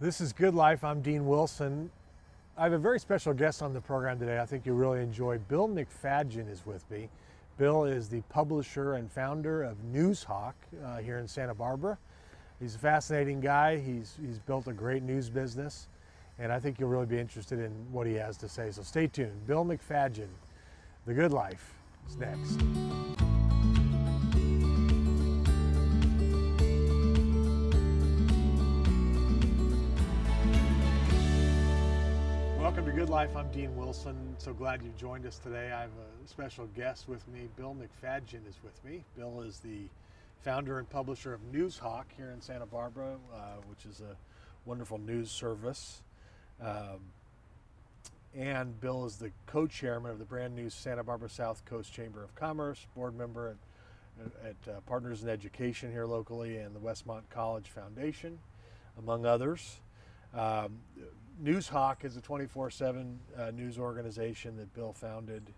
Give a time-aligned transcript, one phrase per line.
[0.00, 0.84] This is Good Life.
[0.84, 1.90] I'm Dean Wilson.
[2.56, 4.38] I have a very special guest on the program today.
[4.38, 5.38] I think you'll really enjoy.
[5.38, 7.08] Bill Macfadyen is with me.
[7.56, 10.52] Bill is the publisher and founder of Noozhawk
[10.84, 11.98] uh, here in Santa Barbara.
[12.60, 13.78] He's a fascinating guy.
[13.78, 15.88] He's, he's built a great news business,
[16.38, 18.70] and I think you'll really be interested in what he has to say.
[18.70, 19.48] So stay tuned.
[19.48, 20.28] Bill Macfadyen,
[21.06, 21.74] The Good Life,
[22.08, 23.17] is next.
[33.18, 33.34] Life.
[33.34, 34.36] I'm Dean Wilson.
[34.38, 35.72] So glad you joined us today.
[35.72, 37.48] I have a special guest with me.
[37.56, 39.02] Bill Macfadyen is with me.
[39.16, 39.88] Bill is the
[40.42, 44.14] founder and publisher of Noozhawk here in Santa Barbara, uh, which is a
[44.66, 46.00] wonderful news service.
[46.62, 47.00] Um,
[48.36, 52.36] and Bill is the co-chairman of the brand new Santa Barbara South Coast Chamber of
[52.36, 53.56] Commerce, board member
[54.20, 58.38] at, at uh, Partners in Education here locally, and the Westmont College Foundation,
[58.96, 59.80] among others.
[60.32, 60.78] Um,
[61.42, 65.52] Noozhawk is a 24/7 uh, news organization that Bill founded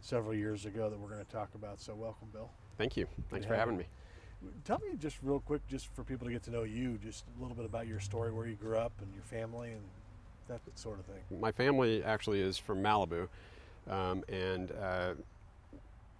[0.00, 1.80] several years ago that we're going to talk about.
[1.80, 2.50] So welcome, Bill.
[2.78, 3.06] Thank you.
[3.30, 3.84] Thanks for having me.
[4.64, 7.42] Tell me just real quick, just for people to get to know you, just a
[7.42, 9.82] little bit about your story, where you grew up, and your family, and
[10.48, 11.40] that sort of thing.
[11.40, 13.28] My family actually is from Malibu,
[13.88, 15.12] um, and uh,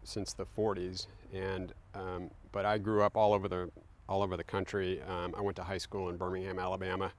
[0.04, 3.70] since the 40s, and um, but I grew up all over the
[4.08, 5.00] all over the country.
[5.02, 7.12] Um, I went to high school in Birmingham, Alabama.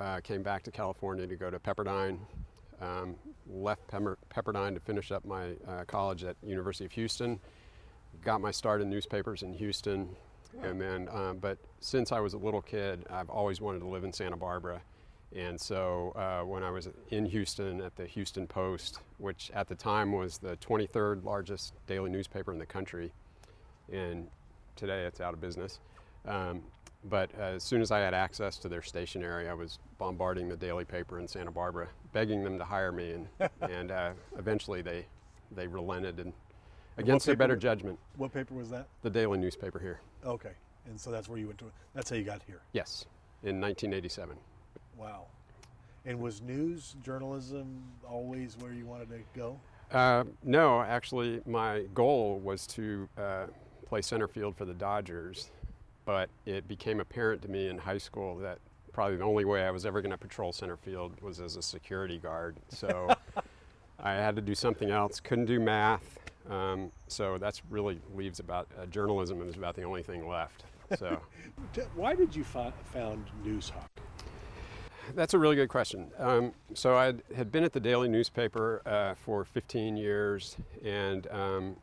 [0.00, 2.18] Uh, came back to California to go to Pepperdine.
[2.80, 3.16] Um,
[3.50, 7.40] left Pepperdine to finish up my uh, college at University of Houston.
[8.22, 10.08] Got my start in newspapers in Houston,
[10.62, 14.04] and then um, but since I was a little kid, I've always wanted to live
[14.04, 14.80] in Santa Barbara.
[15.34, 19.74] And so uh, when I was in Houston at the Houston Post, which at the
[19.74, 23.12] time was the 23rd largest daily newspaper in the country,
[23.92, 24.28] and
[24.76, 25.80] today it's out of business.
[26.26, 26.62] Um,
[27.04, 30.84] but as soon as I had access to their stationery, I was bombarding the daily
[30.84, 35.06] paper in Santa Barbara, begging them to hire me, and, and uh, eventually they,
[35.54, 36.32] they relented and
[36.96, 37.98] against their better judgment.
[38.16, 38.86] What paper was that?
[39.02, 40.00] The daily newspaper here.
[40.24, 40.52] Okay,
[40.86, 41.66] and so that's where you went to.
[41.94, 42.60] That's how you got here.
[42.72, 43.06] Yes,
[43.42, 44.36] in 1987.
[44.96, 45.26] Wow.
[46.04, 49.60] And was news journalism always where you wanted to go?
[49.92, 53.46] Uh, no, actually, my goal was to uh,
[53.86, 55.50] play center field for the Dodgers,
[56.08, 58.58] but it became apparent to me in high school that
[58.94, 61.60] probably the only way I was ever going to patrol center field was as a
[61.60, 62.56] security guard.
[62.70, 63.14] So
[64.00, 65.20] I had to do something else.
[65.20, 66.18] Couldn't do math.
[66.48, 70.64] Um, so that's really leaves about uh, journalism is about the only thing left.
[70.98, 71.20] So.
[71.94, 73.90] Why did you fi- found Noozhawk?
[75.14, 76.10] That's a really good question.
[76.18, 81.76] Um, so I had been at the daily newspaper uh, for 15 years, and um,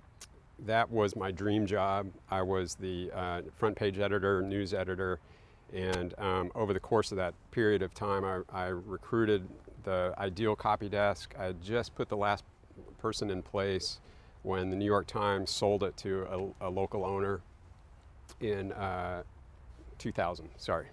[0.60, 2.08] that was my dream job.
[2.30, 5.20] I was the uh, front page editor, news editor,
[5.74, 9.48] and um, over the course of that period of time, I, I recruited
[9.84, 11.36] the ideal copy desk.
[11.38, 12.44] I just put the last
[13.00, 14.00] person in place
[14.44, 17.42] when the New York Times sold it to a, a local owner
[18.40, 19.24] in uh,
[19.98, 20.50] 2000.
[20.58, 20.88] Sorry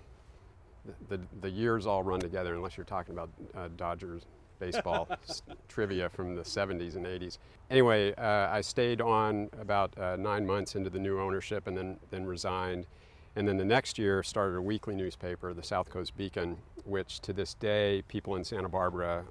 [0.84, 4.22] the, the, the years all run together unless you're talking about uh, Dodgers
[4.58, 5.08] baseball
[5.68, 7.38] trivia from the 70s and 80s.
[7.70, 11.98] Anyway, uh, I stayed on about uh, nine months into the new ownership and then,
[12.10, 12.86] then resigned.
[13.34, 17.32] And then the next year started a weekly newspaper, the South Coast Beacon, which to
[17.32, 19.24] this day people in Santa Barbara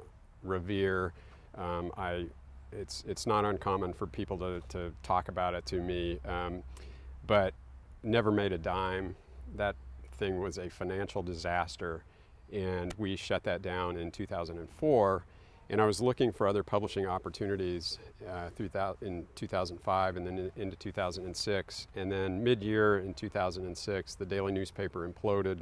[0.44, 1.14] revere.
[1.56, 2.26] Um, I,
[2.72, 6.64] it's, it's not uncommon for people to, to talk about it to me, um,
[7.28, 7.54] but
[8.04, 9.16] never made a dime.
[9.56, 9.76] That
[10.14, 12.04] thing was a financial disaster,
[12.52, 15.26] and we shut that down in 2004.
[15.70, 17.98] And I was looking for other publishing opportunities
[18.30, 18.50] uh,
[19.02, 21.88] in 2005 and then into 2006.
[21.96, 25.62] And then mid-year in 2006, the daily newspaper imploded.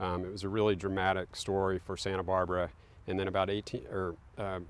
[0.00, 2.70] Um, it was a really dramatic story for Santa Barbara.
[3.06, 4.60] And then about 18 or uh,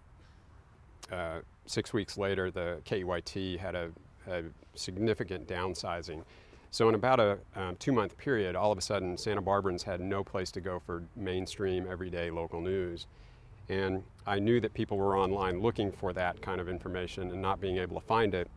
[1.12, 3.90] uh, six weeks later, the KEYT had a,
[4.28, 4.42] a
[4.74, 6.22] significant downsizing.
[6.74, 10.24] So in about a um, two-month period, all of a sudden, Santa Barbarans had no
[10.24, 13.06] place to go for mainstream, everyday local news.
[13.68, 17.60] And I knew that people were online looking for that kind of information and not
[17.60, 18.50] being able to find it.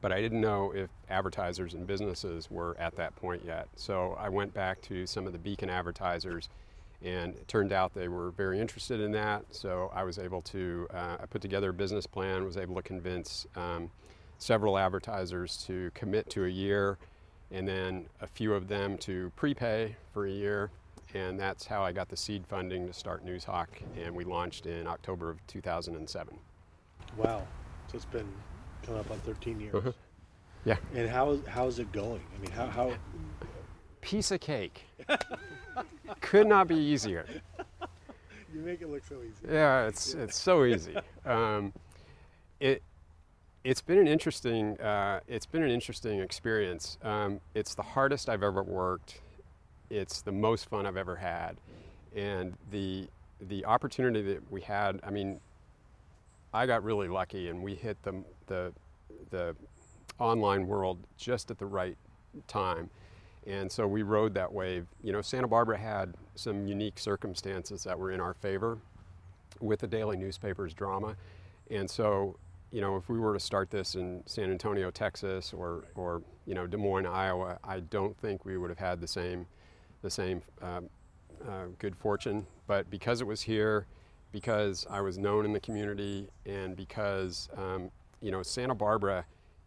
[0.00, 3.66] But I didn't know if advertisers and businesses were at that point yet.
[3.74, 6.50] So I went back to some of the beacon advertisers,
[7.02, 9.44] and it turned out they were very interested in that.
[9.50, 12.82] So I was able to, uh, I put together a business plan, was able to
[12.82, 13.90] convince um,
[14.38, 16.96] several advertisers to commit to a year,
[17.50, 20.70] and then a few of them to prepay for a year.
[21.14, 23.68] And that's how I got the seed funding to start Noozhawk,
[24.02, 26.36] and we launched in October of 2007.
[27.16, 27.46] Wow.
[27.86, 28.26] So it's been
[28.82, 29.74] coming up on 13 years.
[29.74, 29.92] Uh-huh.
[30.64, 30.76] Yeah.
[30.94, 32.22] And how is, how is it going?
[32.36, 32.94] I mean, how, how
[34.04, 34.84] piece of cake.
[36.20, 37.26] Could not be easier.
[38.54, 39.52] You make it look so easy.
[39.52, 40.94] Yeah, it's it's so easy.
[41.26, 41.72] Um,
[42.60, 42.82] it
[43.64, 46.98] it's been an interesting uh, it's been an interesting experience.
[47.02, 49.20] Um, it's the hardest I've ever worked.
[49.90, 51.56] It's the most fun I've ever had,
[52.14, 53.08] and the
[53.40, 55.00] the opportunity that we had.
[55.02, 55.40] I mean,
[56.52, 58.72] I got really lucky, and we hit the the
[59.30, 59.56] the
[60.18, 61.96] online world just at the right
[62.46, 62.90] time.
[63.46, 64.86] And so we rode that wave.
[65.02, 68.78] You know, Santa Barbara had some unique circumstances that were in our favor
[69.60, 71.16] with the daily newspaper's drama.
[71.70, 72.36] And so,
[72.74, 76.54] you know, if we were to start this in San Antonio, Texas, or, or you
[76.54, 79.46] know, Des Moines, Iowa, I don't think we would have had the same,
[80.02, 80.80] the same uh,
[81.48, 82.44] uh, good fortune.
[82.66, 83.86] But because it was here,
[84.32, 89.24] because I was known in the community, and because, um, you know, Santa Barbara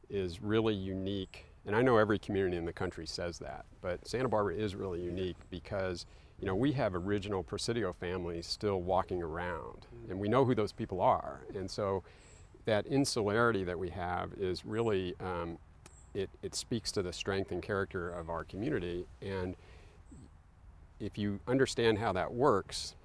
[0.09, 4.30] is really unique and I know every community in the country says that, but Santa
[4.30, 6.06] Barbara is really unique because
[6.39, 10.71] you know we have original Presidio families still walking around, and we know who those
[10.71, 12.04] people are, and so
[12.68, 15.58] that insularity that we have is really um,
[16.14, 19.56] it, it speaks to the strength and character of our community, and
[21.00, 22.96] if you understand how that works,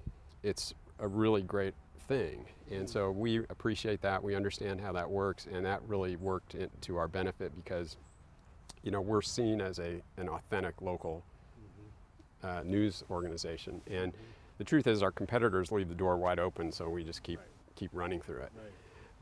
[0.43, 1.73] it's a really great
[2.07, 2.45] thing.
[2.71, 4.21] And so we appreciate that.
[4.21, 7.97] We understand how that works, and that really worked to our benefit because
[8.83, 11.23] you know, we're seen as a, an authentic local
[12.43, 13.79] uh, news organization.
[13.89, 14.11] And
[14.57, 17.47] the truth is, our competitors leave the door wide open, so we just keep, Right.
[17.75, 18.51] keep running through it.
[18.55, 18.71] Right.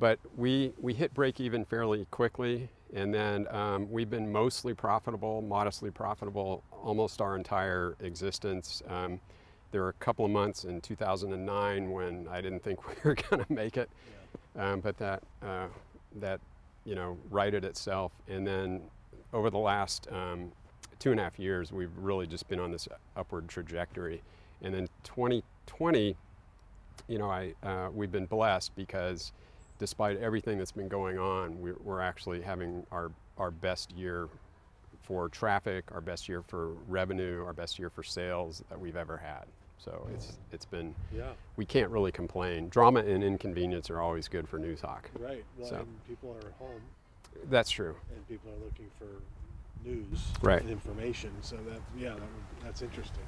[0.02, 5.44] But we, we hit break even fairly quickly, and then um, we've been mostly profitable,
[5.44, 8.82] modestly profitable, almost our entire existence.
[8.88, 9.20] Um,
[9.72, 13.46] there were a couple of months in 2009 when I didn't think we were going
[13.46, 13.92] to make it,
[14.58, 15.68] um, but that, uh,
[16.16, 16.42] that
[16.84, 18.12] you know, righted itself.
[18.28, 18.82] And then
[19.34, 20.52] over the last um,
[20.98, 24.24] two and a half years, we've really just been on this upward trajectory.
[24.64, 26.16] And then 2020,
[27.08, 29.32] you know, I, uh, we've been blessed because
[29.82, 34.30] despite everything that's been going on, we're, we're actually having our, our best year
[35.02, 39.18] for traffic, our best year for revenue, our best year for sales that we've ever
[39.18, 39.46] had.
[39.80, 41.32] So it's, it's been, Yeah.
[41.56, 42.70] we can't really complain.
[42.70, 45.06] Drama and inconvenience are always good for Noozhawk.
[45.20, 45.44] Right.
[45.58, 46.82] Well, So- and people are home,
[47.50, 47.96] That's true.
[48.16, 49.08] and people are looking for
[49.86, 50.62] news Right.
[50.62, 51.32] and information.
[51.42, 53.24] So that yeah, that, would- that's interesting.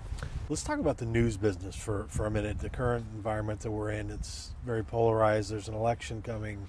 [0.49, 2.59] Let's talk about the news business for for a minute.
[2.59, 5.51] The current environment that we're in, it's very polarized.
[5.51, 6.67] There's an election coming.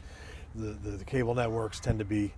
[0.55, 2.33] The the, the cable networks tend to be,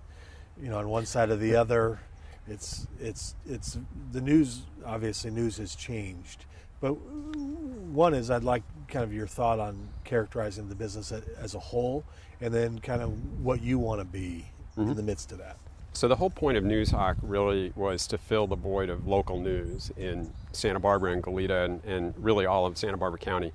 [0.61, 2.01] you know, on one side or the other.
[2.49, 3.79] It's it's it's
[4.13, 4.63] the news.
[4.85, 6.45] Obviously, news has changed.
[6.81, 11.59] But one is I'd like kind of your thought on characterizing the business as a
[11.59, 12.05] whole,
[12.41, 14.47] and then kind of what you want to be
[14.77, 14.91] mm-hmm.
[14.91, 15.57] in the midst of that.
[15.97, 19.91] So the whole point of Noozhawk really was to fill the void of local news
[19.97, 23.51] in Santa Barbara and Goleta and, and really all of Santa Barbara County.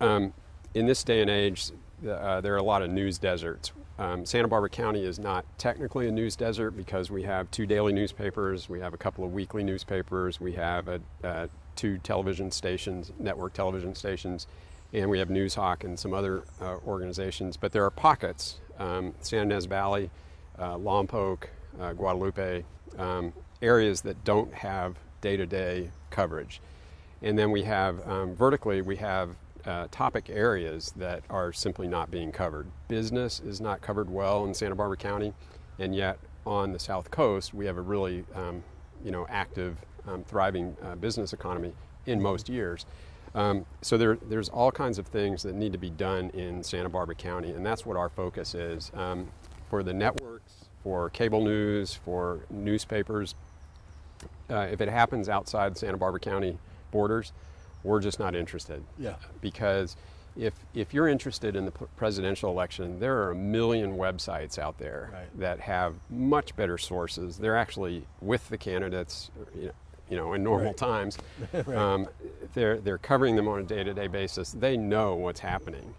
[0.00, 0.32] Um,
[0.74, 1.72] in this day and age,
[2.08, 3.72] uh, there are a lot of news deserts.
[3.98, 7.92] Um, Santa Barbara County is not technically a news desert because we have two daily
[7.92, 13.52] newspapers, we have a couple of weekly newspapers, we have a, two television stations, network
[13.52, 14.46] television stations,
[14.92, 17.56] and we have Noozhawk and some other uh, organizations.
[17.56, 20.08] But there are pockets, um, Santa Ynez Valley,
[20.58, 21.44] uh, Lompoc,
[21.80, 22.64] uh, Guadalupe,
[22.98, 23.32] um,
[23.62, 26.60] areas that don't have day-to-day coverage.
[27.22, 32.10] And then we have um, vertically, we have uh, topic areas that are simply not
[32.10, 32.66] being covered.
[32.86, 35.34] Business is not covered well in Santa Barbara County,
[35.78, 38.62] and yet on the South Coast, we have a really, um,
[39.04, 41.72] you know, active, um, thriving uh, business economy
[42.06, 42.86] in most years.
[43.34, 46.88] Um, so there, there's all kinds of things that need to be done in Santa
[46.88, 48.90] Barbara County, and that's what our focus is.
[48.94, 49.28] Um,
[49.68, 50.47] for the networks,
[50.82, 53.34] for cable news, for newspapers,
[54.50, 56.58] uh, if it happens outside Santa Barbara County
[56.90, 57.32] borders,
[57.84, 58.82] we're just not interested.
[58.98, 59.14] Yeah.
[59.40, 59.96] Because
[60.36, 65.10] if, if you're interested in the presidential election, there are a million websites out there
[65.12, 65.40] Right.
[65.40, 67.38] that have much better sources.
[67.38, 69.72] They're actually with the candidates, you know,
[70.10, 70.76] you know in normal Right.
[70.76, 71.18] times.
[71.52, 71.68] Right.
[71.76, 72.08] um,
[72.54, 74.52] they're, they're covering them on a day to day basis.
[74.52, 75.94] They know what's happening.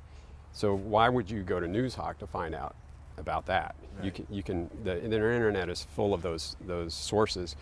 [0.51, 2.75] So why would you go to Noozhawk to find out
[3.19, 3.75] about that?
[4.01, 7.55] You can, you can the, the internet is full of those, those sources.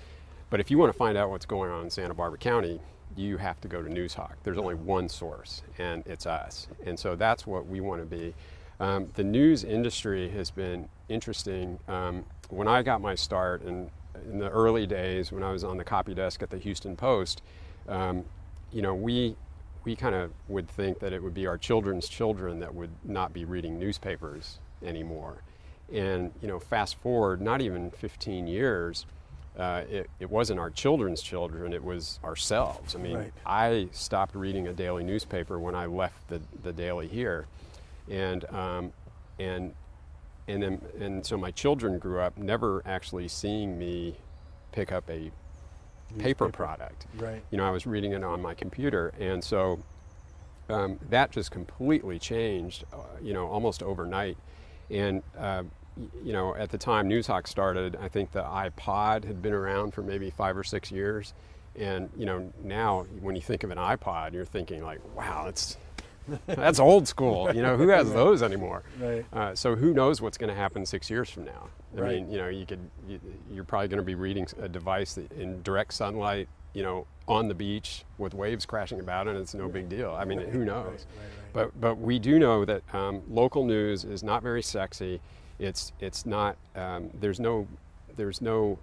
[0.49, 2.79] But if you want to find out what's going on in Santa Barbara County,
[3.15, 4.33] you have to go to Noozhawk.
[4.43, 6.67] There's only one source, and it's us.
[6.85, 8.33] And so that's what we want to be.
[8.79, 11.79] Um, the news industry has been interesting.
[11.87, 13.89] Um, when I got my start, and
[14.29, 17.41] in the early days when I was on the copy desk at the Houston Post,
[17.87, 18.25] um,
[18.71, 19.35] you know, we
[19.83, 23.31] we kind of would think that it would be our children's children that would not
[23.31, 25.41] be reading newspapers anymore.
[25.93, 29.05] And you know, fast forward, not even 15 years,
[29.57, 32.95] uh, it, it wasn't our children's children, it was ourselves.
[32.95, 33.33] I mean, Right.
[33.45, 37.47] I stopped reading a daily newspaper when I left the, the daily here.
[38.09, 38.93] And, um,
[39.39, 39.73] and,
[40.47, 44.15] and, then, and so my children grew up never actually seeing me
[44.71, 45.31] pick up a
[46.19, 47.07] paper product.
[47.17, 47.41] Right.
[47.49, 49.11] You know, I was reading it on my computer.
[49.19, 49.79] And so
[50.69, 54.37] um, that just completely changed, uh, you know, almost overnight.
[54.91, 55.63] And, uh,
[56.23, 60.01] you know, at the time Noozhawk started, I think the iPod had been around for
[60.01, 61.33] maybe five or six years.
[61.75, 65.77] And, you know, now when you think of an iPod, you're thinking like, wow, that's,
[66.47, 67.53] that's old school.
[67.53, 68.83] You know, who has those anymore?
[68.99, 69.25] Right.
[69.31, 71.69] Uh, so who knows what's going to happen six years from now?
[71.95, 72.15] I Right.
[72.15, 73.19] mean, you know, you could, you,
[73.51, 77.47] you're probably going to be reading a device that in direct sunlight, you know, on
[77.47, 80.11] the beach with waves crashing about, and it's no big deal.
[80.17, 80.85] I mean, who knows?
[80.85, 81.53] Right, right.
[81.53, 85.19] But but we do know that um, local news is not very sexy.
[85.59, 86.57] It's it's not.
[86.75, 87.67] Um, there's no
[88.15, 88.79] there's no.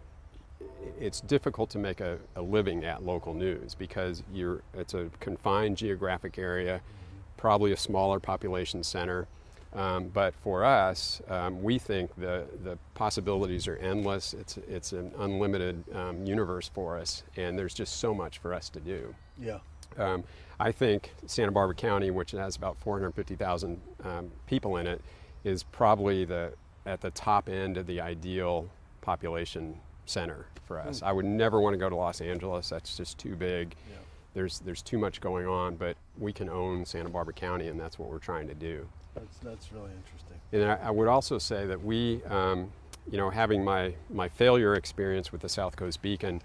[1.00, 5.76] It's difficult to make a, a living at local news because you're it's a confined
[5.76, 6.81] geographic area,
[7.37, 9.26] probably a smaller population center.
[9.75, 14.33] Um, but for us, um, we think the, the possibilities are endless.
[14.33, 18.69] It's, it's an unlimited um, universe for us, and there's just so much for us
[18.71, 19.12] to do.
[19.37, 19.59] Yeah.
[19.99, 20.23] Um,
[20.61, 25.00] I think Santa Barbara County, which has about 450,000 um, people in it,
[25.43, 26.52] is probably the
[26.87, 28.69] at the top end of the ideal
[29.00, 29.76] population
[30.07, 31.03] center for us.
[31.03, 32.69] I would never want to go to Los Angeles.
[32.69, 33.75] That's just too big.
[33.91, 33.97] Yeah.
[34.35, 37.99] There's there's too much going on, but we can own Santa Barbara County, and that's
[37.99, 38.87] what we're trying to do.
[39.14, 40.38] That's that's really interesting.
[40.53, 42.71] And I, I would also say that we, um,
[43.11, 46.41] you know, having my, my failure experience with the South Coast Beacon,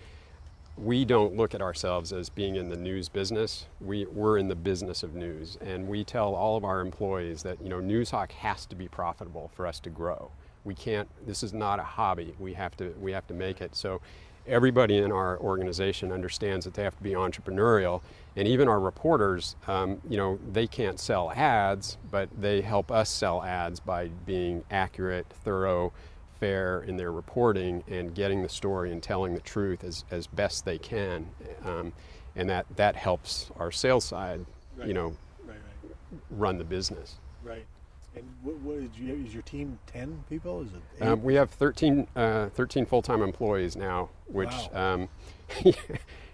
[0.84, 3.66] we don't look at ourselves as being in the news business.
[3.82, 5.58] We, we're in the business of news.
[5.62, 9.52] And we tell all of our employees that, you know, Noozhawk has to be profitable
[9.54, 10.32] for us to grow.
[10.64, 12.34] We can't, this is not a hobby.
[12.40, 13.76] We have to, we have to make it.
[13.76, 14.00] So
[14.48, 18.02] everybody in our organization understands that they have to be entrepreneurial.
[18.36, 23.10] And even our reporters, um, you know, they can't sell ads, but they help us
[23.10, 25.92] sell ads by being accurate, thorough,
[26.40, 30.66] fair in their reporting and getting the story and telling the truth as, as best
[30.66, 31.28] they can.
[31.66, 31.94] Um,
[32.36, 34.46] and that, that helps our sales side,
[34.78, 34.88] Right.
[34.88, 35.16] you know,
[35.46, 35.58] Right.
[35.84, 35.94] Right.
[36.32, 37.18] run the business.
[37.44, 37.66] Right.
[38.16, 40.62] And what, what is, you, is your team ten people?
[40.62, 40.82] Is it?
[41.04, 41.08] Eight?
[41.08, 44.94] Um, we have 13, uh, 13 full-time employees now, which Wow.
[44.96, 45.10] um,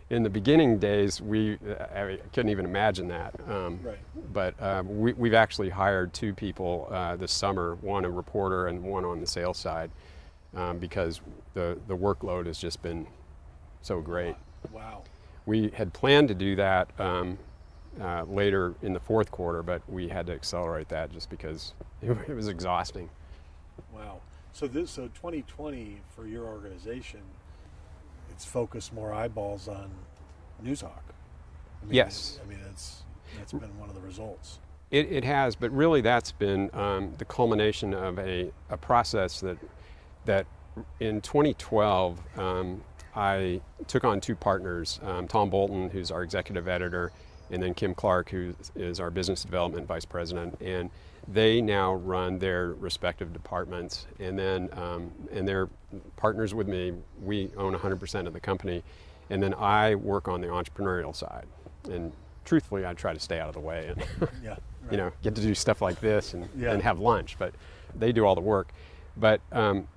[0.10, 1.58] in the beginning days we
[1.94, 3.34] I couldn't even imagine that.
[3.50, 3.98] Um, Right.
[4.34, 8.84] But um, we, we've actually hired two people uh, this summer, one a reporter and
[8.84, 9.92] one on the sales side,
[10.56, 11.22] um, because
[11.54, 13.08] the the workload has just been
[13.82, 14.36] so great.
[14.72, 15.04] wow.
[15.46, 17.38] We had planned to do that um,
[18.02, 22.10] uh, later in the fourth quarter, but we had to accelerate that just because it,
[22.28, 23.10] it was exhausting.
[23.94, 24.22] Wow.
[24.54, 27.22] So this so 2020 for your organization,
[28.36, 29.90] it's focused more eyeballs on
[30.64, 30.90] Noozhawk.
[31.82, 32.40] I mean, Yes.
[32.44, 33.04] I mean that's
[33.38, 34.60] that's been one of the results.
[34.92, 39.58] It, it has, but really that's been um, the culmination of a, a process that,
[40.26, 40.46] that
[41.00, 42.82] in 2012, um,
[43.16, 47.12] I took on two partners, um, Tom Bolton, who's our executive editor,
[47.50, 50.60] and then Kim Clark, who is our business development vice president.
[50.62, 50.90] And
[51.28, 55.70] they now run their respective departments, and then um, and they're
[56.18, 56.94] partners with me.
[57.22, 58.84] We own 100% of the company,
[59.30, 61.46] and then I work on the entrepreneurial side.
[61.90, 62.12] And
[62.44, 64.56] truthfully, I try to stay out of the way and Yeah.
[64.86, 64.92] Right.
[64.92, 66.72] you know, get to do stuff like this and, Yeah.
[66.72, 67.56] and have lunch, but
[67.96, 68.72] they do all the work.
[69.18, 69.88] But um,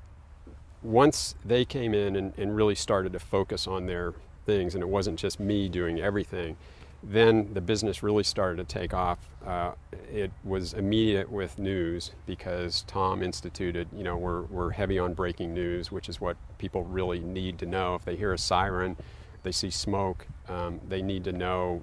[0.82, 4.14] once they came in and, and really started to focus on their
[4.47, 6.56] things, and it wasn't just me doing everything,
[7.02, 9.19] then the business really started to take off.
[9.47, 9.73] Uh,
[10.12, 15.55] it was immediate with news because Tom instituted, you know, we're, we're heavy on breaking
[15.55, 17.95] news, which is what people really need to know.
[17.95, 18.97] If they hear a siren,
[19.45, 21.83] they see smoke, um, they need to know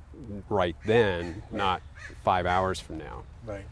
[0.49, 1.81] right then, not
[2.23, 3.23] five hours from now.
[3.45, 3.65] Right.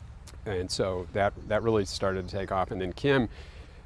[0.46, 2.72] And so that, that really started to take off.
[2.72, 3.28] And then Kim,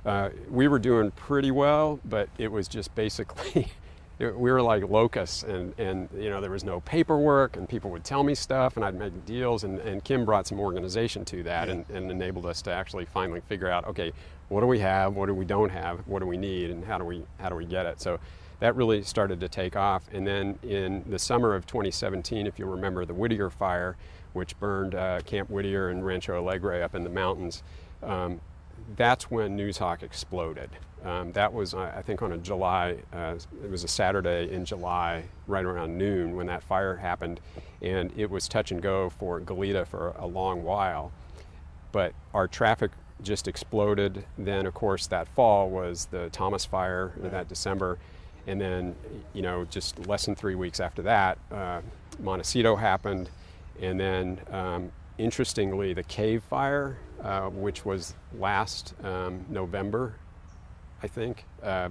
[0.05, 3.71] uh, we were doing pretty well, but it was just basically,
[4.19, 8.03] we were like locusts and, and, you know, there was no paperwork and people would
[8.03, 11.67] tell me stuff and I'd make deals and, and Kim brought some organization to that
[11.67, 11.75] Yeah.
[11.75, 14.11] and, and enabled us to actually finally figure out, okay,
[14.49, 15.15] what do we have?
[15.15, 15.99] What do we don't have?
[16.07, 16.71] What do we need?
[16.71, 18.01] And how do we, how do we get it?
[18.01, 18.19] So
[18.59, 20.03] that really started to take off.
[20.11, 23.97] And then in the summer of 2017, if you remember the Whittier fire,
[24.33, 27.61] which burned uh, Camp Whittier and Rancho Alegre up in the mountains,
[28.01, 28.39] um,
[28.95, 30.69] that's when Noozhawk exploded.
[31.03, 35.23] Um, that was, I think, on a July, uh, it was a Saturday in July,
[35.45, 37.39] right around noon when that fire happened.
[37.81, 41.11] And it was touch and go for Goleta for a long while.
[41.91, 42.91] But our traffic
[43.21, 44.25] just exploded.
[44.37, 47.99] Then, of course, that fall was the Thomas fire, that December.
[48.47, 48.95] And then,
[49.33, 51.81] you know, just less than three weeks after that, uh,
[52.19, 53.29] Montecito happened.
[53.79, 60.15] And then, um, interestingly, the cave fire, uh, which was last um, November,
[61.03, 61.89] I think, uh,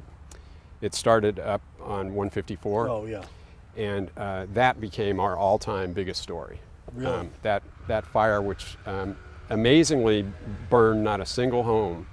[0.81, 3.23] it started up on 154 Oh yeah.
[3.77, 6.61] and uh, that became our all-time biggest story.
[7.05, 9.17] Um, that that fire, which um,
[9.51, 10.25] amazingly
[10.71, 12.07] burned not a single home,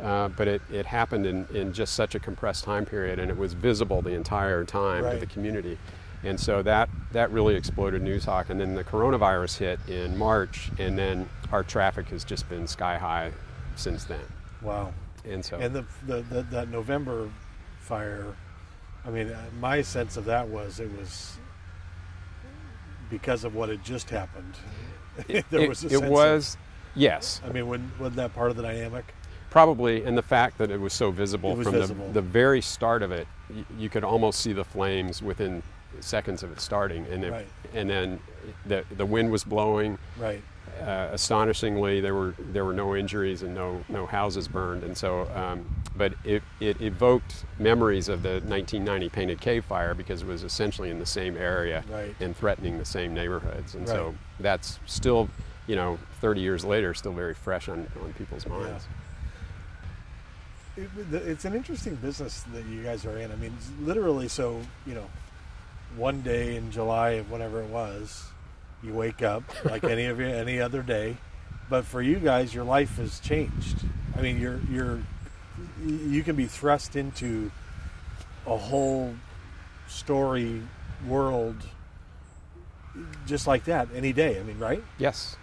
[0.00, 3.36] uh, but it, it happened in, in just such a compressed time period, and it
[3.36, 5.78] was visible the entire time to the community.
[6.24, 10.96] And so that that really exploded Noozhawk, and then the coronavirus hit in March, and
[10.96, 13.32] then our traffic has just been sky high
[13.76, 14.20] since then.
[14.60, 14.92] Wow.
[15.24, 17.28] And so And the, the, the that November
[17.80, 18.34] fire,
[19.04, 21.38] I mean, uh, my sense of that was it was
[23.10, 24.54] because of what had just happened.
[25.28, 26.56] there it, was a it sense of- was
[26.94, 29.12] yes, I mean, when wasn't that part of the dynamic?
[29.50, 32.06] Probably, and the fact that it was so visible It was from visible.
[32.06, 35.62] The, the very start of it, y- you could almost see the flames within
[36.00, 37.46] seconds of it starting, and it, Right.
[37.74, 38.20] and then
[38.66, 39.98] the the wind was blowing.
[40.18, 40.42] Right.
[40.80, 45.28] Uh, astonishingly, there were there were no injuries and no no houses burned, and so
[45.34, 50.42] um, but it it evoked memories of the 1990 Painted Cave fire because it was
[50.44, 52.14] essentially in the same area Right.
[52.20, 55.28] and threatening the same neighborhoods, and so that's still,
[55.66, 58.86] you know, 30 years later, still very fresh on on people's minds.
[60.76, 63.30] It, it's an interesting business that you guys are in.
[63.30, 65.04] I mean, literally, so you know,
[65.96, 68.24] one day in July of whatever it was,
[68.82, 71.16] you wake up like any of your, any other day,
[71.68, 73.78] but for you guys, your life has changed.
[74.16, 75.00] I mean, you're you're
[75.84, 77.50] you can be thrust into
[78.46, 79.14] a whole
[79.86, 80.62] story
[81.06, 81.56] world
[83.26, 84.38] just like that any day.
[84.38, 84.82] I mean, right?
[84.98, 85.36] Yes.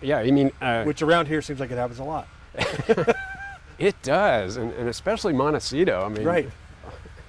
[0.00, 2.28] Yeah, I mean, uh, Which around here seems like it happens a lot.
[3.78, 6.04] it does, and, and especially Montecito.
[6.04, 6.50] I mean, Right.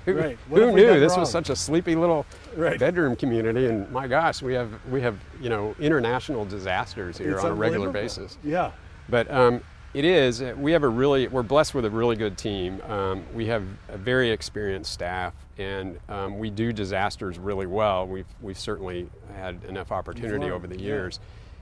[0.06, 0.38] Who, right.
[0.50, 1.22] Who knew this wrong?
[1.22, 2.80] was such a sleepy little Right.
[2.80, 3.68] bedroom community?
[3.68, 7.56] And my gosh, we have we have you know international disasters here It's on a
[7.56, 8.38] regular basis.
[8.44, 8.72] Yeah.
[9.10, 9.62] But um,
[9.94, 10.42] it is.
[10.42, 11.28] uh, We have a really.
[11.28, 12.82] We're blessed with a really good team.
[12.88, 18.08] Um, we have a very experienced staff, and um, we do disasters really well.
[18.08, 20.86] We've we've certainly had enough opportunity over the yeah.
[20.86, 21.20] years,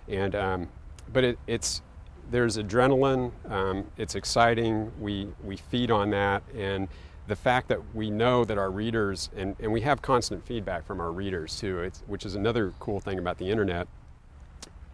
[0.07, 0.67] and um,
[1.11, 1.81] but it, it's
[2.29, 3.31] there's adrenaline.
[3.49, 4.91] Um, it's exciting.
[4.99, 6.87] We we feed on that, and
[7.27, 10.99] the fact that we know that our readers and, and we have constant feedback from
[10.99, 11.79] our readers too.
[11.79, 13.87] It's, which is another cool thing about the internet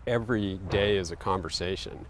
[0.06, 2.06] every day is a conversation.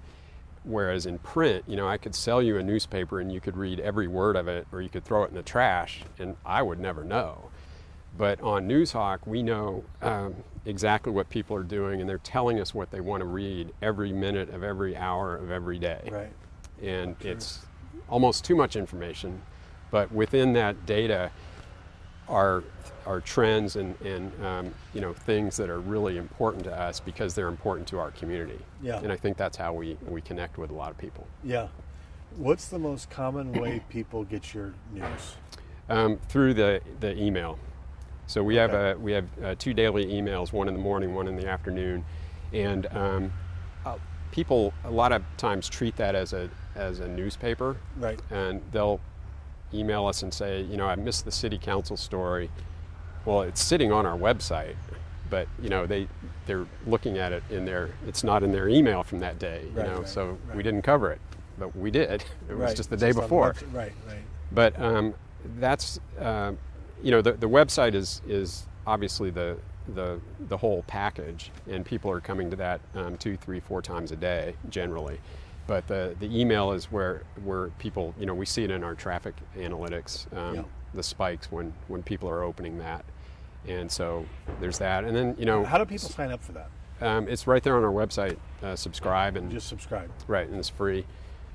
[0.64, 3.80] Whereas in print, you know, I could sell you a newspaper and you could read
[3.80, 6.80] every word of it, or you could throw it in the trash, and I would
[6.80, 7.50] never know.
[8.18, 12.74] But on Noozhawk, we know um, exactly what people are doing, and they're telling us
[12.74, 16.10] what they want to read every minute of every hour of every day.
[16.12, 16.34] Right.
[16.82, 17.66] And it's
[18.10, 19.42] almost too much information,
[19.92, 21.32] but within that data
[22.28, 22.64] are
[23.06, 27.34] are trends and, and um, you know things that are really important to us because
[27.34, 28.60] they're important to our community.
[28.82, 29.00] Yeah.
[29.00, 31.26] And I think that's how we, we connect with a lot of people.
[31.44, 31.68] Yeah.
[32.36, 35.36] What's the most common way people get your news?
[35.88, 37.58] Um, through the, the email.
[38.28, 41.30] So we have a, we have uh, two daily emails, one in the morning, one
[41.30, 42.04] in the afternoon,
[42.52, 43.32] and um,
[43.86, 43.98] uh,
[44.32, 48.20] people a lot of times treat that as a as a newspaper, Right.
[48.30, 49.00] and they'll
[49.74, 52.50] email us and say, you know, I missed the city council story.
[53.26, 54.76] Well, it's sitting on our website,
[55.30, 56.08] but you know they
[56.46, 59.64] they're looking at it in their it's not in their email from that day.
[59.74, 60.56] You Right, know, right, so right.
[60.58, 61.20] we didn't cover it,
[61.60, 62.24] but we did.
[62.50, 63.54] It was just the day the before.
[63.54, 63.74] website.
[63.74, 63.94] Right.
[64.08, 64.24] Right.
[64.54, 65.14] But um,
[65.60, 66.54] that's uh,
[67.04, 69.58] you know the, the website is is obviously the
[69.94, 74.12] the the whole package, and people are coming to that um, two, three, four times
[74.14, 75.20] a day generally.
[75.68, 78.96] But the, the email is where where people you know we see it in our
[78.96, 80.64] traffic analytics, um, Yeah.
[80.94, 83.04] the spikes when when people are opening that,
[83.68, 84.26] and so
[84.62, 85.04] there's that.
[85.04, 86.70] And then you know How do people sign up for that?
[87.02, 88.38] um, it's right there on our website.
[88.64, 90.10] Uh, subscribe and Just subscribe.
[90.28, 91.06] Right, and it's free.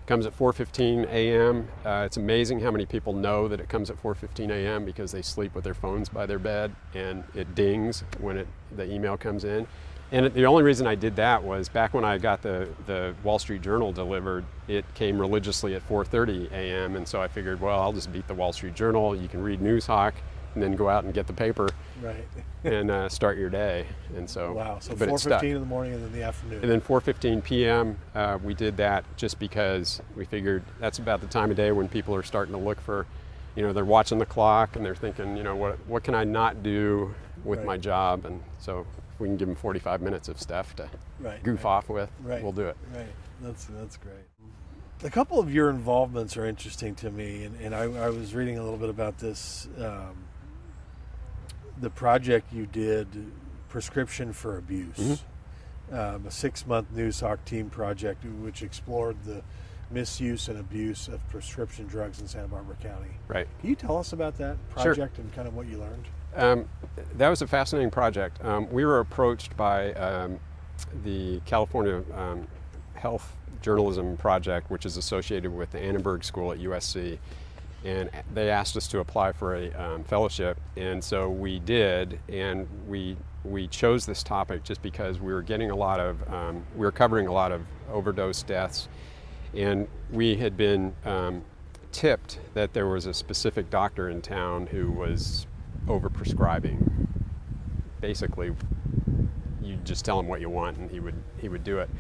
[0.05, 1.69] Comes at 4:15 a.m.
[1.87, 4.85] Uh, it's amazing how many people know that it comes at 4:15 a.m.
[4.85, 8.47] because they sleep with their phones by their bed, and it dings when it
[8.77, 9.67] the email comes in.
[10.13, 13.39] And the only reason I did that was back when I got the the Wall
[13.39, 14.45] Street Journal delivered.
[14.69, 16.97] It came religiously at 4:30 a.m.
[16.97, 19.17] and so I figured, well, I'll just beat the Wall Street Journal.
[19.17, 20.13] You can read Noozhawk,
[20.55, 21.71] and then go out and get the paper
[22.03, 22.27] Right.
[22.65, 23.87] and uh, start your day.
[24.15, 24.79] And so, Wow.
[24.81, 25.41] So but it four stuck.
[25.41, 26.61] fifteen in the morning and then the afternoon.
[26.61, 27.97] And then 4:15 p.m.
[28.15, 31.89] Uh, we did that just because we figured that's about the time of day when
[31.89, 33.07] people are starting to look for,
[33.57, 36.25] you know, they're watching the clock and they're thinking, you know, what what can I
[36.25, 37.67] not do with Right.
[37.67, 38.27] my job?
[38.27, 40.89] And so if we can give them 45 minutes of stuff to
[41.21, 41.71] Right, goof right.
[41.71, 42.43] off with, Right.
[42.43, 42.77] we'll do it.
[42.95, 43.07] Right.
[43.41, 44.15] That's that's great.
[45.05, 48.57] A couple of your involvements are interesting to me, and, and I, I was reading
[48.59, 49.69] a little bit about this.
[49.79, 50.25] Um,
[51.81, 53.09] the project you did,
[53.69, 54.97] Prescription for Abuse,
[55.91, 55.95] Mm-hmm.
[55.97, 59.43] um, a six month Noozhawk team project which explored the
[59.91, 63.11] misuse and abuse of prescription drugs in Santa Barbara County.
[63.29, 63.47] Right.
[63.61, 64.85] Can you tell us about that Sure.
[64.95, 66.07] project and kind of what you learned?
[66.35, 66.69] Um,
[67.17, 68.43] that was a fascinating project.
[68.45, 70.39] Um, we were approached by um,
[71.05, 72.47] the California um,
[72.95, 77.19] Health Journalism Project, which is associated with the Annenberg School at USC,
[77.85, 82.67] and they asked us to apply for a um, fellowship, and so we did, and
[82.89, 86.81] we we chose this topic just because we were getting a lot of um, we
[86.87, 88.89] were covering a lot of overdose deaths,
[89.55, 90.95] and we had been
[91.93, 95.47] tipped that there was a specific doctor in town who was
[95.87, 97.07] overprescribing.
[98.01, 98.55] Basically,
[99.63, 101.91] you just tell him what you want, and he would he would do it.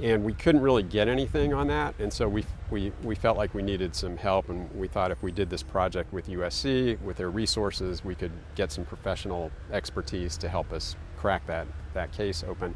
[0.00, 3.54] And we couldn't really get anything on that, and so we we we felt like
[3.54, 7.16] we needed some help, and we thought if we did this project with USC with
[7.16, 12.44] their resources, we could get some professional expertise to help us crack that that case
[12.46, 12.74] open.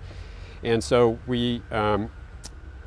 [0.62, 1.62] And so we.
[1.70, 2.10] Um,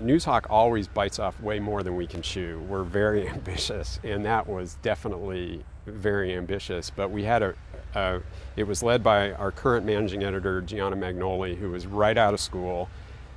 [0.01, 2.59] Noozhawk always bites off way more than we can chew.
[2.67, 6.89] We're very ambitious, and that was definitely very ambitious.
[6.89, 7.55] But we had a,
[7.95, 8.19] uh,
[8.55, 12.39] it was led by our current managing editor, Giana Magnoli, who was right out of
[12.39, 12.89] school.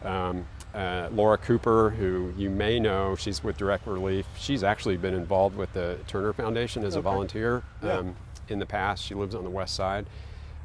[0.04, 4.26] Um, uh, Laura Cooper, who you may know, she's with Direct Relief.
[4.37, 7.98] She's actually been involved with the Turner Foundation as a volunteer Yeah.
[7.98, 8.16] um,
[8.48, 9.02] in the past.
[9.02, 10.06] She lives on the west side.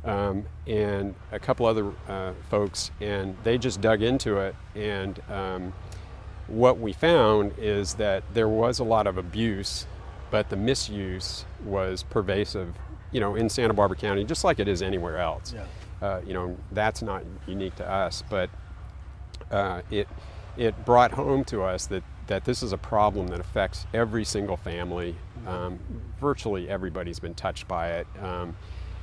[0.04, 4.56] Um, and a couple other uh, folks, and they just dug into it.
[4.76, 5.74] And um,
[6.48, 9.86] what we found is that there was a lot of abuse,
[10.32, 12.74] but the misuse was pervasive,
[13.12, 15.54] you know, in Santa Barbara County, just like it is anywhere else.
[15.54, 15.66] Yeah.
[16.02, 18.50] Uh, you know, that's not unique to us, but
[19.52, 20.08] uh, it
[20.58, 24.58] it brought home to us that that this is a problem that affects every single
[24.58, 25.16] family.
[25.46, 25.80] Um,
[26.20, 28.56] virtually everybody's been touched by it, um,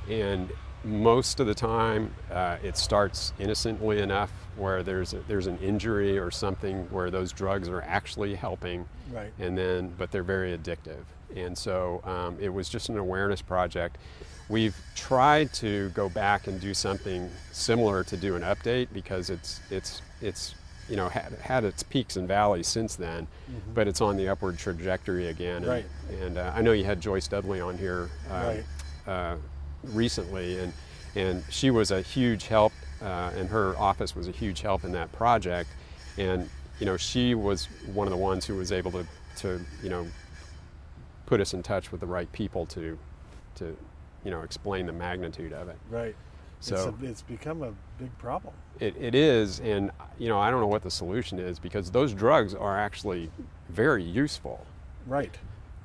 [0.09, 0.51] and
[0.83, 6.17] most of the time uh, it starts innocently enough where there's a, there's an injury
[6.17, 9.31] or something where those drugs are actually helping, Right.
[9.39, 11.03] and then but they're very addictive.
[11.35, 13.97] And so um, it was just an awareness project.
[14.49, 19.59] We've tried to go back and do something similar to do an update because it's
[19.69, 20.55] it's it's
[20.89, 23.27] you know had, had its peaks and valleys since then,
[23.75, 25.57] but it's on the upward trajectory again.
[25.57, 25.85] And, Right.
[26.21, 28.63] and uh, I know you had Joyce Dudley on here uh, Right.
[29.07, 29.35] uh,
[29.83, 30.73] recently, and
[31.15, 34.91] and she was a huge help, uh, and her office was a huge help in
[34.93, 35.69] that project.
[36.17, 39.05] And you know, she was one of the ones who was able to
[39.37, 40.07] to you know
[41.29, 42.97] put us in touch with the right people to
[43.55, 43.77] to
[44.25, 45.77] you know explain the magnitude of it.
[45.89, 46.15] Right.
[46.59, 48.53] So- it's, a, it's become a big problem.
[48.81, 52.13] It, it is, and you know, I don't know what the solution is because those
[52.13, 53.29] drugs are actually
[53.69, 54.65] very useful.
[55.07, 55.37] Right.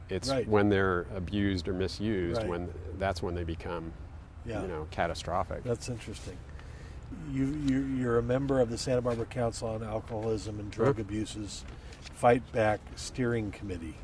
[0.08, 0.48] It's Right.
[0.48, 2.48] when they're abused or misused Right.
[2.48, 3.92] when that's when they become,
[4.46, 4.62] Yeah.
[4.62, 5.62] you know, catastrophic.
[5.62, 6.36] That's interesting.
[7.30, 11.02] You, you, you're a member of the Santa Barbara Council on Alcoholism and Drug Sure.
[11.02, 11.64] Abuses
[12.00, 13.96] Fight Back Steering Committee.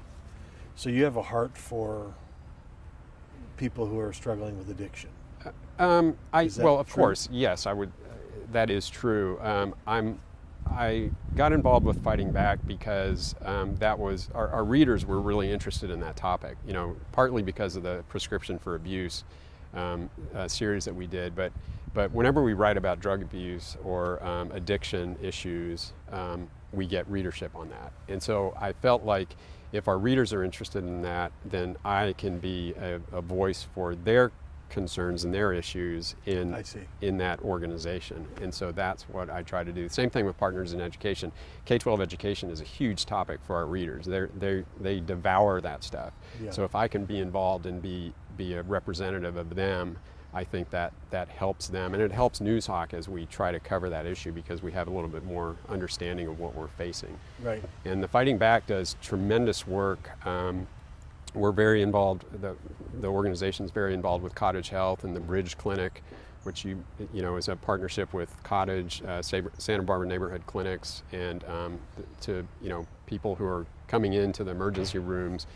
[0.80, 2.14] So you have a heart for
[3.58, 5.10] people who are struggling with addiction.
[5.78, 7.02] Um, I well, of true?
[7.02, 7.90] course, yes, I would.
[7.90, 8.14] Uh,
[8.52, 9.38] that is true.
[9.42, 10.18] Um, I'm.
[10.66, 15.52] I got involved with fighting back because um, that was our, our readers were really
[15.52, 16.56] interested in that topic.
[16.66, 19.24] You know, partly because of the prescription for abuse
[19.74, 21.52] um, uh, series that we did, but
[21.92, 27.54] but whenever we write about drug abuse or um, addiction issues, um, we get readership
[27.54, 27.92] on that.
[28.08, 29.36] And so I felt like
[29.72, 33.94] if our readers are interested in that, then I can be a, a voice for
[33.94, 34.32] their
[34.70, 36.80] concerns and their issues in I see.
[37.00, 38.26] in that organization.
[38.40, 39.88] And so that's what I try to do.
[39.88, 41.32] Same thing with partners in education.
[41.64, 44.06] K-12 education is a huge topic for our readers.
[44.06, 46.12] They they they devour that stuff.
[46.42, 46.50] Yeah.
[46.50, 49.98] So if I can be involved and be be a representative of them,
[50.32, 53.90] I think that that helps them and it helps Noozhawk as we try to cover
[53.90, 57.18] that issue because we have a little bit more understanding of what we're facing.
[57.42, 57.62] Right.
[57.84, 60.10] And the Fighting Back does tremendous work.
[60.26, 60.66] Um,
[61.34, 62.24] we're very involved.
[62.40, 62.56] The,
[63.00, 66.02] the organization is very involved with Cottage Health and the Bridge Clinic,
[66.42, 71.44] which you you know is a partnership with Cottage, uh, Santa Barbara Neighborhood Clinics, and
[71.44, 71.78] um,
[72.22, 75.46] to you know people who are coming into the emergency rooms,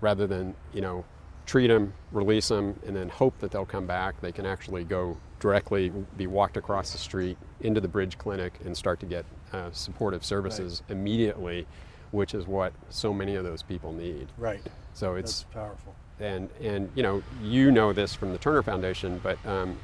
[0.00, 1.04] rather than you know
[1.46, 4.20] treat them, release them, and then hope that they'll come back.
[4.20, 8.76] They can actually go directly, be walked across the street into the Bridge Clinic and
[8.76, 11.66] start to get uh, supportive services immediately,
[12.10, 14.28] which is what so many of those people need.
[14.36, 14.60] Right.
[14.92, 15.94] So That's it's powerful.
[16.20, 19.78] and and you know you know this from the Turner Foundation, but um,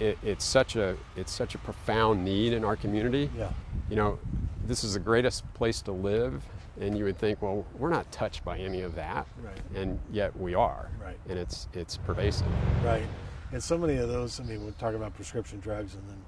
[0.00, 3.30] it, it's such a it's such a profound need in our community.
[3.36, 3.50] Yeah.
[3.90, 4.18] You know,
[4.66, 6.42] this is the greatest place to live,
[6.82, 9.56] and you would think, well, we're not touched by any of that, Right.
[9.74, 10.88] and yet we are.
[11.00, 11.18] Right.
[11.28, 12.46] And it's it's pervasive.
[12.84, 13.06] Right.
[13.52, 16.22] And so many of those, I mean, we're talking about prescription drugs and then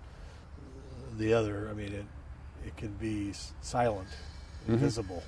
[1.19, 2.05] the other, I mean, it,
[2.67, 4.09] it can be silent,
[4.69, 4.75] Mhm.
[4.75, 5.23] invisible.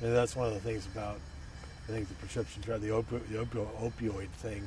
[0.00, 1.18] And that's one of the things about,
[1.88, 4.62] I think, the prescription drug, the, opi- the opio- opioid thing,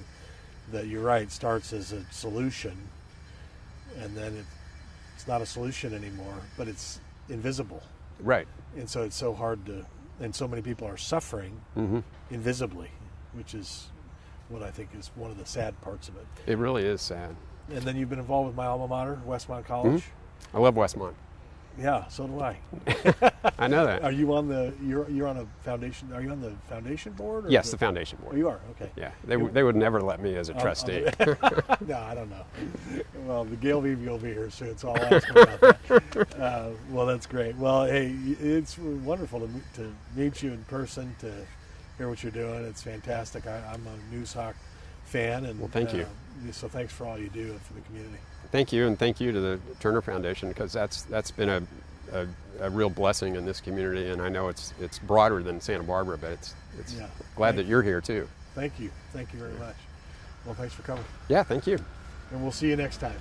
[0.72, 2.78] that you're right, starts as a solution
[3.98, 4.46] and then it,
[5.16, 7.82] it's not a solution anymore, but it's invisible.
[8.20, 8.48] Right.
[8.76, 9.86] And so it's so hard to,
[10.20, 12.92] and so many people are suffering hmm invisibly,
[13.34, 13.88] which is
[14.50, 16.26] what I think is one of the sad parts of it.
[16.46, 17.36] It really is sad.
[17.70, 20.04] And then you've been involved with my alma mater, Westmont College.
[20.54, 21.14] I love Westmont.
[21.78, 22.58] Yeah, so do I.
[23.60, 24.04] I know that.
[24.04, 24.74] Are you on the?
[24.84, 26.12] You're you're on a foundation.
[26.14, 27.46] Are you on the foundation board?
[27.50, 28.38] Yes, the foundation Oh, board.
[28.38, 28.60] you are.
[28.72, 28.90] Okay.
[28.98, 31.06] Yeah, they, w- they would never let me as a trustee.
[31.20, 32.44] no, I don't know.
[33.26, 36.36] Well, the Gail Levy will be here soon, so I'll ask her about that.
[36.40, 37.56] Uh, well, that's great.
[37.56, 41.32] Well, hey, it's wonderful to meet, to meet you in person, to
[41.98, 42.66] hear what you're doing.
[42.66, 43.46] It's fantastic.
[43.48, 44.54] I, I'm a Noozhawk
[45.06, 46.04] fan, and Well, thank you.
[46.04, 48.18] uh, so thanks for all you do for the community.
[48.52, 51.62] Thank you, and thank you to the Turner Foundation because that's that's been a,
[52.14, 52.28] a,
[52.62, 56.18] a real blessing in this community, and I know it's it's broader than Santa Barbara,
[56.18, 57.08] but it's it's Yeah.
[57.36, 58.28] glad Thank that you're here too.
[58.56, 58.90] Thank you.
[59.14, 59.76] Thank you very much.
[60.46, 61.78] Well, thanks for coming, Yeah, thank you.
[62.32, 63.18] and we'll see you next time.